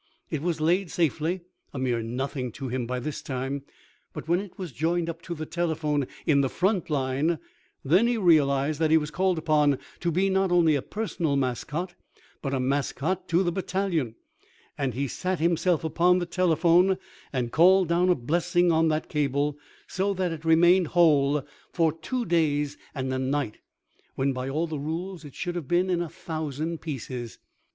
[0.31, 1.41] It was laid safely
[1.75, 3.61] a mere nothing to him by this time.
[4.13, 7.37] But when it was joined up to the telephone in the front line,
[7.85, 11.93] then he realized that he was called upon to be not only a personal mascot,
[12.41, 14.15] but a mascot to the battalion,
[14.75, 16.97] and he sat himself upon the telephone
[17.31, 19.55] and called down a blessing on that cable,
[19.85, 23.59] so that it remained whole for two days and a night
[24.15, 27.37] when by all the rules it should have been in a thousand pieces.